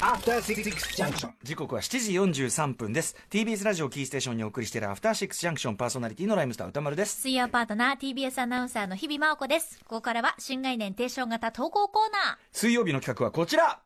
[0.00, 0.62] After Six
[0.96, 1.30] Junction.
[1.42, 9.80] 時刻は7時43分です TBS ラジオキーステーションにお送りしているアフターシックスジャンクションパーソナリティのライムスター歌丸です水曜パートナー TBS アナウンサーの日々真央子です。
[9.80, 12.36] ここからは新概念提唱型投稿コーナー。
[12.52, 13.80] 水曜日の企画はこちら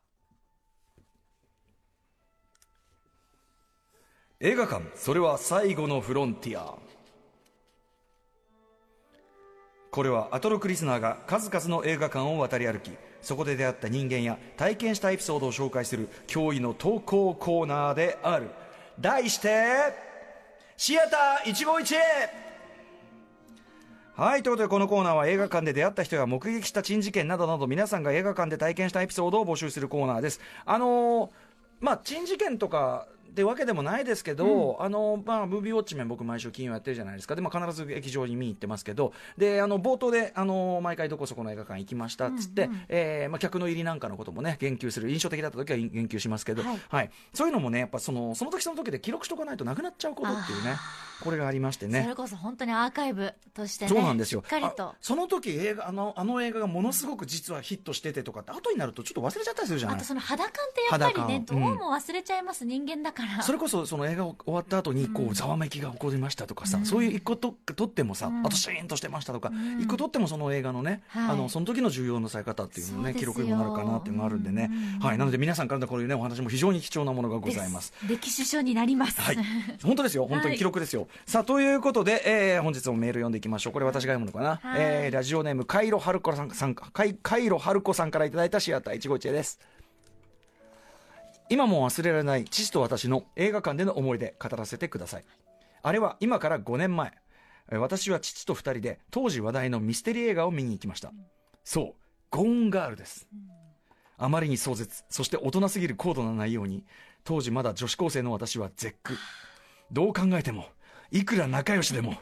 [4.39, 6.75] 映画館それは最後のフロンティア
[9.89, 12.91] これはアトロクリスナーが数々の映画館を渡り歩き
[13.23, 18.49] そこで出会った人間や体験したエピソードを紹介する驚異の投稿コーナーである
[18.99, 19.93] 題して
[20.77, 21.99] シアター一期一会
[24.15, 30.39] はい、ということでこのコーナーは映画館で出会った人や目撃した珍事件などなど皆さんが映画館で体験したエピソードを募集するコーナーです。
[30.65, 31.29] あのー
[31.83, 37.35] まあ、珍事件とかってわけでもないですけど、あのまあ、ムービーウォッチメン僕毎週金曜やってるじゃないですか。
[37.35, 47.11] で、まあ、必ず劇場に見に行ってますけど、で、あの、冒頭で、あの毎回どこそこの映画館行きましたっつって、えーまあ、客の入りなんかのこともね、言及する、印象的だった時は言及しますけど、はいはい。
[47.33, 50.75] そういうのもね、やっぱその、その時その時で記録しとかないとなくなっちゃうことっていうね、
[51.23, 52.03] これがありましてね。
[52.03, 53.89] それこそ本当にアーカイブとしてね。
[53.89, 54.95] そうなんですよしっかりとあ。
[55.01, 63.22] その時映画あのあの映画がものすごく実はヒットしててとかって後になるとちょっと忘れちゃったりするじゃないあとその肌感ってやっぱりね、どうも忘れちゃいます、人間だから。
[63.41, 71.29] それこそその映画終わった後にこうざわめきが起こりましたとかさ、そういう一個と撮ってもさ、あとシーンとしてましたとか、一個撮ってもその映画のね、はい。
[71.31, 74.69] あのその時の重要なされ方っていうのね記録にもなるかなっていうのがあるんでね、
[75.01, 75.17] はい。
[75.17, 77.93] なので皆さんからのこういうねお話も非常に貴重なものがございます。
[78.07, 79.19] 歴史書になります。
[79.21, 79.37] はい、
[79.83, 81.07] 本当ですよ、 本当に記録ですよ。
[81.25, 83.73] さあということで、えー本日もメール読んでいきましょう。
[83.73, 84.59] これ私が読むのかな？
[84.61, 84.81] はい。
[84.81, 89.59] えーラジオネームカイロハルコさんさんカイカイロハルコさんからいただいたシアター一期一会です。
[91.53, 95.25] 今も忘れられない父と私の映画館での思い出語らせてください。
[95.83, 97.13] あれは今から5年前。
[97.69, 101.11] 私は父と2人で当時話題のミステリー映画を見に行きました。
[101.63, 101.93] そう、
[102.31, 103.27] ゴーンガールです。
[104.17, 106.85] あまりに壮絶、そして大人すぎる高度な内容に、
[107.23, 109.15] 当時まだ女子高生の私は絶句。
[109.91, 110.65] どう考えても、
[111.11, 112.15] いくら仲良しでも、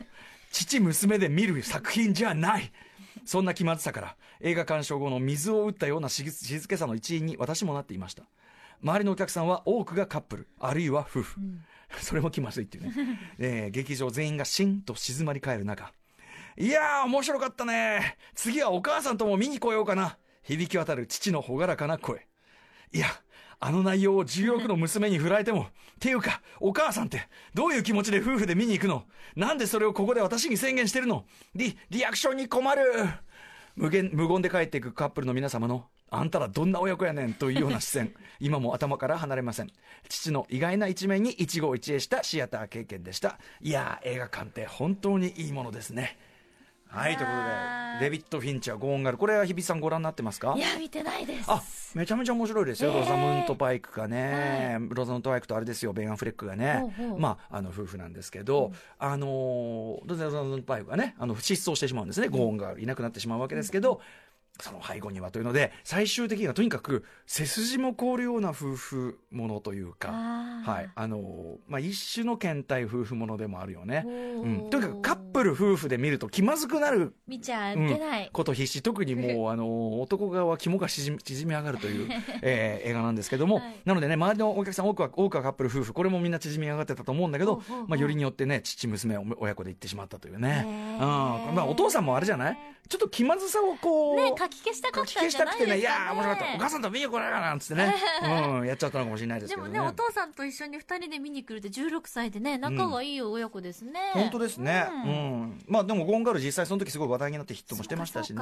[0.52, 2.70] 父娘で見る作品じゃない。
[3.24, 8.24] そんな気まずさから、映画鑑賞後の水を打ったような静けさの一員に私もなっていました。
[8.84, 11.40] 周りのお客さんは多くがカップル、あるいは夫婦。
[12.00, 12.94] それも気まずいっていうね。
[13.38, 15.94] えー劇場全員がシンと静まり返る中、
[16.58, 18.18] いやー、面白かったね。
[18.36, 20.18] 次はお母さんとも見に来ようかな。
[20.44, 22.28] 響き渡る父の朗らかな声。
[22.94, 23.08] いや、
[23.60, 25.66] あの内容を16の娘に振られても、っ
[26.00, 29.06] ていうか、お母さんって、どういう気持ちで夫婦で見に行くの？
[29.36, 31.26] なんでそれをここで私に宣言してるの？
[31.54, 32.82] リ、リアクションに困る
[33.76, 39.72] 無限、無言で帰っていくカップルの皆様の、あんたらどんな親子やねんというような視線、 今も頭から離れません。
[40.10, 43.40] 父の意外な一面に一期一会したシアター経験でした。
[43.62, 46.18] いやー、映画館って本当にいいものですね。
[46.88, 47.50] はい、ということで、
[48.02, 50.54] デビッド・フィンチャー、ゴーンガール、これは日比さんご覧になってますか？
[50.58, 51.50] いや、見てないです。
[51.50, 51.64] あ
[51.96, 53.00] めちゃめちゃ面白いですよ、えー。
[53.00, 56.80] ロザムント・パイクがね、ロザムント・パイクとあれですよ、ベン・アンフレックがね。
[56.82, 57.20] ほうほう。
[57.20, 64.02] まあ、あの夫婦なんですけど、あのーロザムント・パイクがね、あの失踪してしまうんですね、ゴーンガール、いなくなってしまうわけですけど、
[64.60, 74.04] その背後にはというので、最終的にはとにかく背筋も凍るような夫婦ものというか、はい、あのーまあ、一種の倦怠夫婦ものでもあるよね。
[74.06, 78.30] うん、とにかくカップル夫婦で見ると気まずくなる見ちゃいけない。
[78.32, 78.84] こと必至。
[78.84, 82.08] 特にもう あの男側は肝が縮み縮み上がるという、
[82.44, 83.76] えー映画なんですけども、はい。
[83.86, 91.00] なのでね周りのお客さん多くは多くはカップル夫婦これもみんな縮み上がってたと思うんだけどまあ、よりによってね父娘親子で行ってしまったというね、へうん。
[91.00, 92.58] ーまあ、お父さんもあれじゃない？
[92.90, 96.06] ちょっと気まずさをこう、ね、書き消したかったんじゃ消したくてね、いないですか、ね。
[96.06, 96.56] やー、面白かった。
[96.56, 99.74] お母さんと見に来ないかな、つってね、 うん、やっちゃったのかもしれないですけどね。
[99.74, 104.00] でもね、お父さんと一緒に二人で見に来るって16歳でね、仲がいい親子ですね。
[104.14, 105.42] 本当ですね、ううん。
[105.44, 108.42] んまあでもゴーンガール実際その時すごい話題になってヒットもしてましたしね。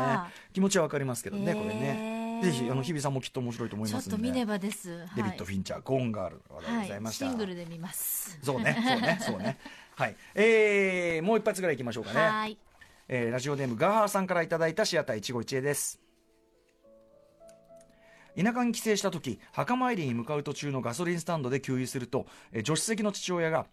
[0.53, 2.29] 気持ちはわかりますけどね、これね。
[2.41, 4.15] ぜひあの日比さんもきっと面白いと思いちょますんで。
[4.15, 5.05] っと見ねばです。
[5.15, 8.39] デビッド・フィンチャー、ゴーンガールの話題でございました、はい、シングルで見ます。
[8.41, 8.77] そうね。
[8.87, 9.19] そうね。
[9.21, 9.57] そうね。
[9.95, 10.15] はい。
[10.35, 12.57] えー、もう一発ぐらいいきましょうかね、はい。
[13.11, 15.99] えーラジオネームガーハーさんからいただいたシアター一期一会です。
[18.37, 23.65] 田舎に帰省した時墓参りに向かう途中のガソリンスタンドで給油すると、えー助手席の父親が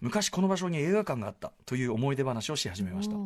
[0.00, 3.16] 昔この場所に映画館があったという思い出話をし始めました。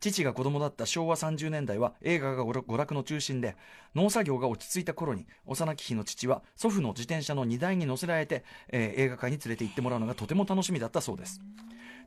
[0.00, 3.56] 父が子供だった昭和30年代は映画が娯楽の中心で
[3.94, 11.42] 農作業が落ち着いた頃に幼き日の父は祖父の自転車の荷台に乗せられて、えー映画館に連れて行ってもらうのがとても楽しみだったそうです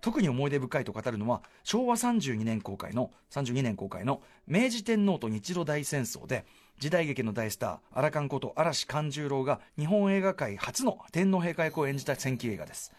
[0.01, 6.45] 特に思い出深いと語るのは昭和32年公開の32年公開の明治天皇と日露大戦争で
[6.79, 12.93] 時代劇の大スター荒勘こと嵐勘十郎が日本映画界初の天皇陛下役を演じた戦記映画です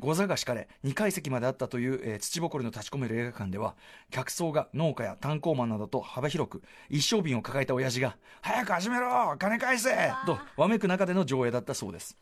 [0.00, 3.74] ご座が敷かれ2階席まであったという、えー土ぼこりの立ち込める映画館では
[4.10, 9.90] 客層が農家や炭鉱マンなどと幅広く一升瓶を抱えた親父が「早く始めろ金返せ!」
[10.26, 12.16] とわめく中での上映だったそうです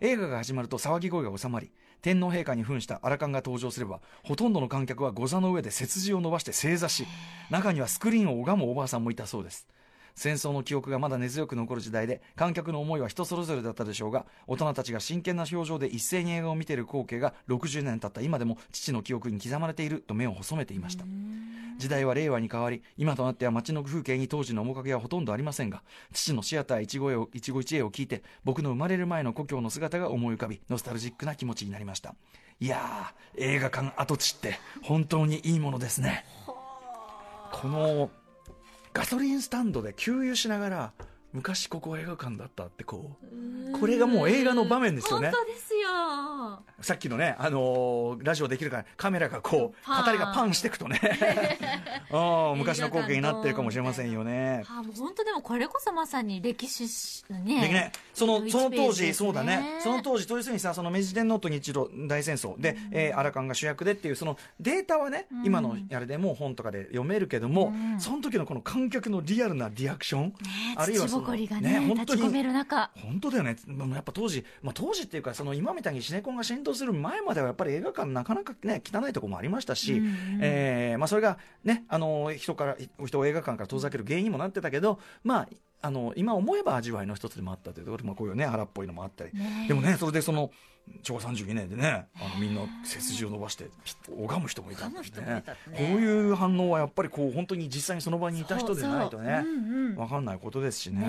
[0.00, 1.70] 映画が始まると騒ぎ声が収まり
[2.02, 7.06] 天皇陛下に扮したアラカンが登場すればほとんどの観客は御座の上で背筋を伸ばして正座し
[7.50, 9.66] 中にはスクリーンを拝むおばあさんもいたそうです
[10.16, 21.04] 戦争の記憶がまだ根強く残る時代で観客の思いは人それぞれだったでしょうが大人たちが真剣な表情で一斉に映画を見ている光景が60年経った今でも父の記憶に刻まれていると目を細めていました。
[21.76, 25.82] 時代は令和に変わり今となっては街の風景に当時の面影はほとんどありませんが
[26.14, 32.14] 父のシアター一期を一会を聞いて僕の生まれる前の故郷の姿が思い浮かびノスタルジックな気持ちになりました。
[32.58, 36.24] いやー映画館跡地って本当にいいものですね。
[37.52, 38.10] この
[38.96, 40.92] ガソリンスタンドで給油しながら
[41.34, 43.16] 昔ここは映画館だったってこ
[43.74, 45.30] うこれがもう映画の場面ですよね
[45.86, 50.04] よさっきのね、あのーラジオできるからカメラがこうパン。
[50.04, 51.00] 語りがパンしていくとね。
[52.12, 54.62] ああ昔の光景になってるかもしれませんよね。
[54.68, 57.60] あもう本当でもこれこそまさに歴史しね。
[57.62, 62.60] でね、その1その当時、そうだね、その当時、要するにさ、その明治天皇と日露大戦争。
[62.60, 68.00] で、えーアラカンが主役でっていう、そのデータはね、今のあれでもう本とかで読めるけども、うん。
[68.00, 70.34] その時のこの観客のリアルなリアクション、ね
[70.76, 72.90] あるいはその土ぼこりがね本当に立ち込める中。
[72.96, 80.14] 本当だよね、まあやっぱ当時、まあ、当時っていうか、その今みたいにシネコンが浸透する前までは、やっぱり映画館、なかなかね、汚いところもありましたし、うんうん。
[80.40, 85.48] えーまあ、それがね、あの人から人を映画館から遠ざける原因にもなってたけど、まあ、
[85.82, 90.50] あの今思えば味わいの一つでもあったというところで、まあ、こういうね、荒っぽいのもあったり、ねでもね、それでその
[91.02, 93.68] 昭和32年でね、あのみんな背筋を伸ばして、
[94.08, 95.44] 拝む人もいたんですねね。
[95.46, 99.52] こういう反応はやっぱりこう本当に実際にその場にいた人でないとねそうそう。
[99.52, 99.96] うんうん。
[99.96, 101.06] わかんないことですしね。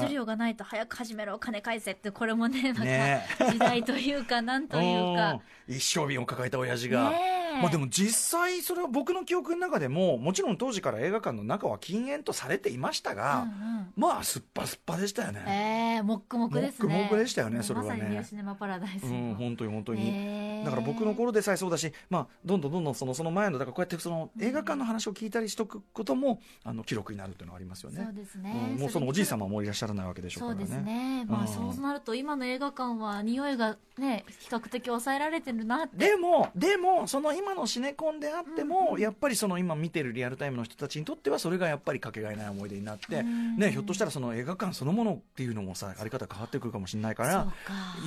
[0.00, 5.40] 熱量がないと早く始めろ金返せってこれもねまたね時代というかなんというか。
[5.68, 5.74] うん。
[5.74, 13.92] 一升瓶を抱えた親父が、ねえまあでも実際それは僕の記憶の中でももちろん当時から映画館の中は禁煙とされていましたが、うんうん。
[13.96, 16.88] まあすっぱすっぱでしたよね、ええもっくもくですね。
[16.88, 17.90] もっくもくでしたよねそれはね。
[17.90, 28.02] まさにニューシネマパラダイスうん本当に本当に、ええだから僕の頃でさえそうだし、まあ、どんどんどんどんそのその前のだからこうやってその映画館の話を聞いたりしとくこともあの記録になるっていうのはありますよね。
[28.04, 28.68] そうですね。
[28.72, 30.66] うんもうそのおじい様もいらっしゃらないわけでしょうからね。
[30.66, 31.24] そうですね。
[31.26, 31.48] まあうん。
[31.48, 35.96] そうなると今の映画館は匂いがね比較的抑えられてるなって。
[35.96, 43.56] でも、でも、その今のシネコンであっても、やっぱりその今見てるリアルタイムの人たちにとっては、それがやっぱりかけがえない思い出になって、うん。
[43.56, 47.52] ね、ひょっとしたらその映画館そのものっていうのもさ、あり方変わってくるかもしれないから、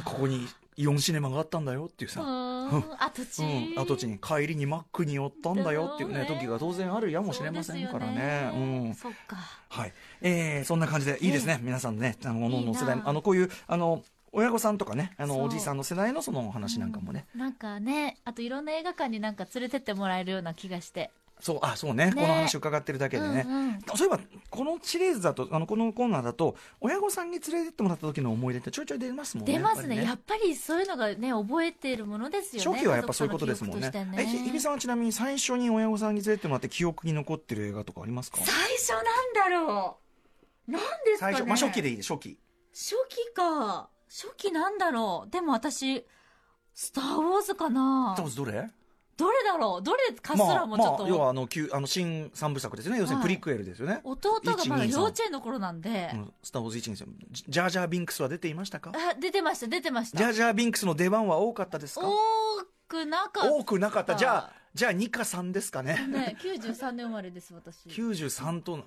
[0.04, 0.48] ここに
[0.78, 3.04] イオンシネマがあったんだよっていううさ、ーん。
[3.04, 3.44] 跡地。
[3.44, 6.26] うん、跡地に帰りにマックに寄ったんだよっていうね、ね。
[6.26, 8.52] 時が当然あるやもしれませんからね。
[8.54, 8.58] う
[8.92, 8.94] ん。
[8.94, 9.38] そっか。
[9.70, 9.94] はい。
[10.22, 11.60] えー、そんな感じでいいですね。
[11.64, 22.08] 皆さんね、あの、おのおの世代あの、こういう、あの、親御さんとかね、あの、おじいさんの世代のそのお話なんかもね、なんかねあといろんな映画館になんか連れてってもらえるような気がしてそう、あ、そうね。
[22.08, 22.14] ね。
[22.14, 23.46] この話伺ってるだけでね。
[23.48, 23.80] うんうん。
[23.96, 24.20] そういえば、
[24.50, 29.54] このシリーズだと、あの、このコーナーだと、親御さんに連れてってもらった時の思い出ってちょいちょい出ますもんね。
[29.54, 30.04] 出ますね。
[30.04, 32.72] やっぱりそういうのがね覚えているものですよね。
[32.72, 33.86] 初期はやっぱそういうことですもんね。
[33.88, 38.40] 家族との記憶としてえ、ひ日比さんはちなみに最初に親御さんに連れてってもらって記憶に残ってる映画とかありますか？
[38.44, 39.98] 最初なんだろ
[40.68, 40.72] う。
[40.72, 41.34] なんですかね。
[41.34, 42.40] 最初、まあ初期でいい初期。
[42.74, 43.90] 初期か。
[44.10, 45.30] 初期なんだろう。
[45.30, 46.06] でも私
[46.74, 48.16] スター・ウォーズかな。
[48.18, 48.70] どうぞどれ？
[49.18, 49.84] どれだろう？
[49.84, 50.40] どれかす？
[50.40, 53.00] まあ、らもちょっと、まあ、要はあの、旧あの、新三部作ですよね。
[53.00, 53.30] 要するにはい。
[53.30, 54.00] プリクエルですよね。
[54.04, 57.08] 弟がまだ1 2 3幼稚園の頃なんで、うん、スター・ウォーズ1ですよ。
[57.32, 58.92] ジジャージャー・ビンクスは出ていましたか？
[58.94, 60.18] あ出てました出てました。
[60.18, 62.08] ジャージャー・ビンクスの出番は多かったですか？
[62.08, 62.14] 多
[62.88, 64.16] くなかっ多くなかった。
[64.16, 65.96] じゃあ、じゃあ2か3ですかね。
[65.96, 67.90] たね93年生まれです私。
[67.90, 68.86] 93と、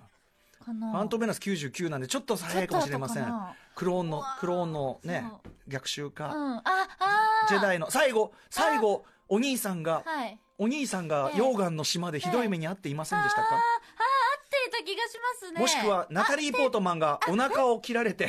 [0.65, 0.93] かな。
[0.93, 3.27] ファントメナス99なんでちょっと早いかもしれません。
[3.75, 5.25] クローンのクローンのね
[5.67, 6.57] 逆襲か、うん。
[6.59, 7.49] ああー。
[7.49, 10.39] ジェダイの最後最後お兄さんがはい。
[10.59, 11.41] お兄さんがええ。
[11.41, 18.29] 溶岩の島でひどい目に遭っていませんでしたか、あーあー合っていた気がしますねもしくはナタリー・ポートマンがお腹を切られて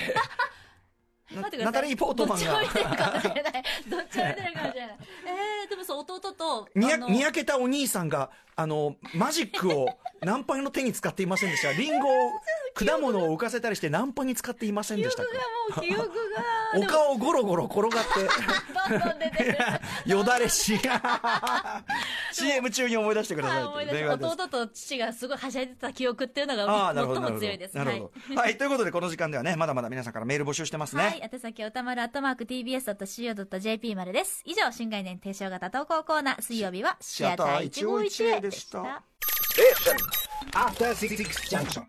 [1.36, 4.98] ナタリー・ポートマンがどっちも見てるかもしれないどっちも見てるかもしれない
[5.64, 9.88] えー、でもそう弟とにやにやけたお兄さんがあのマジックを
[10.22, 12.12] ナンパの手に使っていませんでしたリンゴを
[12.74, 15.30] 果物を浮かせたりしてナンパに使っていません記でしたか？
[15.30, 15.42] 憶が
[15.82, 16.14] もう記憶が
[16.80, 18.10] お顔ゴロゴロ転がって
[18.90, 19.58] どんどん出てる
[20.06, 20.80] よだれし
[22.34, 26.94] CM 中に思い出してください弟と父がすごいはしゃいでた記憶っていうのあが。
[26.94, 28.36] 最も強いですなるほど。
[28.36, 31.04] はい、ということで、この時間ではね、まだまだ皆さんからメール募集してますね。
[31.04, 31.30] はい。
[31.34, 34.42] 宛先は歌丸アットマーク tbs.co.jp までです。
[34.46, 39.04] 以上、新概念提唱型投稿コーナー、水曜日はシアター151でした。
[40.54, 41.84] After Six Junction.